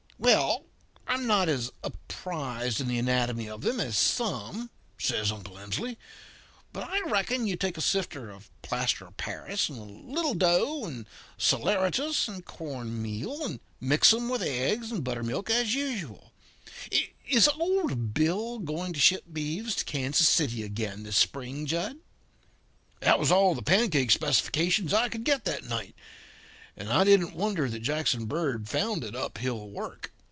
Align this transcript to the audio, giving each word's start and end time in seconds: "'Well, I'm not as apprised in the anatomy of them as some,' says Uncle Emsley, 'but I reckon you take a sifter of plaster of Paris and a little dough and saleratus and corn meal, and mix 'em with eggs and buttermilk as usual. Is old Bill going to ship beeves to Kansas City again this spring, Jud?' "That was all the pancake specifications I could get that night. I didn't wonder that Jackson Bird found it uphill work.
"'Well, 0.23 0.65
I'm 1.07 1.25
not 1.25 1.49
as 1.49 1.71
apprised 1.83 2.79
in 2.79 2.87
the 2.87 2.99
anatomy 2.99 3.49
of 3.49 3.61
them 3.61 3.79
as 3.79 3.97
some,' 3.97 4.69
says 4.99 5.31
Uncle 5.31 5.55
Emsley, 5.55 5.97
'but 6.71 6.87
I 6.87 7.01
reckon 7.09 7.47
you 7.47 7.55
take 7.55 7.75
a 7.75 7.81
sifter 7.81 8.29
of 8.29 8.51
plaster 8.61 9.07
of 9.07 9.17
Paris 9.17 9.67
and 9.67 9.79
a 9.79 9.81
little 9.81 10.35
dough 10.35 10.85
and 10.85 11.07
saleratus 11.39 12.27
and 12.27 12.45
corn 12.45 13.01
meal, 13.01 13.43
and 13.43 13.59
mix 13.79 14.13
'em 14.13 14.29
with 14.29 14.43
eggs 14.43 14.91
and 14.91 15.03
buttermilk 15.03 15.49
as 15.49 15.73
usual. 15.73 16.31
Is 17.27 17.47
old 17.47 18.13
Bill 18.13 18.59
going 18.59 18.93
to 18.93 18.99
ship 18.99 19.23
beeves 19.33 19.73
to 19.77 19.85
Kansas 19.85 20.29
City 20.29 20.61
again 20.61 21.01
this 21.01 21.17
spring, 21.17 21.65
Jud?' 21.65 21.97
"That 22.99 23.17
was 23.19 23.31
all 23.31 23.55
the 23.55 23.63
pancake 23.63 24.11
specifications 24.11 24.93
I 24.93 25.09
could 25.09 25.23
get 25.23 25.45
that 25.45 25.63
night. 25.63 25.95
I 26.79 27.03
didn't 27.03 27.35
wonder 27.35 27.69
that 27.69 27.81
Jackson 27.81 28.25
Bird 28.25 28.67
found 28.67 29.03
it 29.03 29.15
uphill 29.15 29.69
work. 29.69 30.11